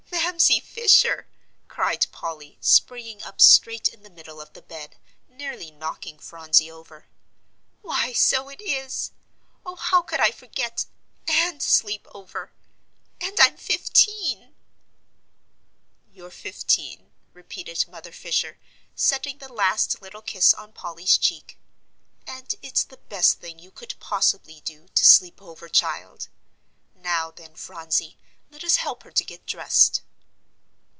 "Mamsie 0.33 0.59
Fisher!" 0.61 1.27
cried 1.67 2.07
Polly, 2.11 2.57
springing 2.61 3.21
up 3.21 3.39
straight 3.41 3.87
in 3.89 4.01
the 4.03 4.09
middle 4.09 4.39
of 4.41 4.53
the 4.53 4.61
bed, 4.61 4.95
nearly 5.27 5.69
knocking 5.71 6.17
Phronsie 6.19 6.71
over. 6.71 7.05
"Why, 7.81 8.11
so 8.13 8.47
it 8.49 8.59
is. 8.61 9.11
Oh, 9.65 9.75
how 9.75 10.01
could 10.01 10.19
I 10.19 10.31
forget 10.31 10.85
and 11.27 11.61
sleep 11.61 12.07
over. 12.15 12.51
And 13.19 13.39
I'm 13.39 13.55
fifteen!" 13.57 14.55
"You're 16.11 16.31
fifteen," 16.31 17.11
repeated 17.33 17.85
Mother 17.87 18.11
Fisher, 18.13 18.57
setting 18.95 19.37
the 19.37 19.51
last 19.53 20.01
little 20.01 20.21
kiss 20.23 20.53
on 20.55 20.71
Polly's 20.73 21.17
cheek, 21.17 21.57
"and 22.25 22.55
it's 22.63 22.83
the 22.83 22.97
best 22.97 23.39
thing 23.41 23.59
you 23.59 23.69
could 23.71 23.93
possibly 23.99 24.61
do, 24.61 24.87
to 24.95 25.05
sleep 25.05 25.39
over, 25.41 25.67
child. 25.69 26.29
Now, 26.95 27.29
then, 27.31 27.55
Phronsie, 27.55 28.17
let 28.49 28.63
us 28.63 28.77
help 28.77 29.03
her 29.03 29.11
to 29.11 29.23
get 29.23 29.45
dressed." 29.45 30.01